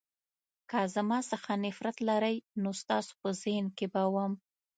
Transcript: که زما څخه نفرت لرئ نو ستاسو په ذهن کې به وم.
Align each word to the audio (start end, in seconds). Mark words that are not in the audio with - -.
که 0.69 0.79
زما 0.95 1.19
څخه 1.31 1.51
نفرت 1.65 1.97
لرئ 2.07 2.35
نو 2.61 2.69
ستاسو 2.81 3.13
په 3.21 3.29
ذهن 3.41 3.65
کې 3.77 3.85
به 3.93 4.03
وم. 4.13 4.33